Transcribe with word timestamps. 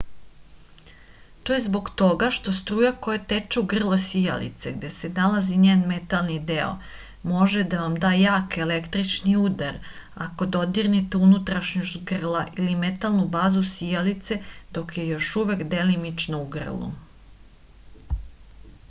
to 1.47 1.53
je 1.55 1.63
zbog 1.63 1.89
toga 2.01 2.29
što 2.37 2.53
struja 2.59 2.89
koja 3.07 3.17
teče 3.33 3.59
u 3.59 3.61
grlo 3.73 3.97
sijalice 4.05 4.71
gde 4.77 4.89
se 4.93 5.09
nalazi 5.17 5.57
njen 5.65 5.83
metalni 5.91 6.37
deo 6.51 6.71
može 7.33 7.63
da 7.73 7.81
vam 7.83 7.97
da 8.05 8.11
jak 8.21 8.57
električni 8.65 9.35
udar 9.41 9.77
ako 10.27 10.47
dodirnete 10.57 11.19
unutrašnjost 11.27 11.97
grla 12.13 12.45
ili 12.57 12.75
metalnu 12.85 13.27
bazu 13.37 13.61
sijalice 13.75 14.39
dok 14.79 14.97
je 15.01 15.05
još 15.11 15.29
uvek 15.43 15.61
delimično 15.75 16.41
u 16.47 16.49
grlu 16.57 16.89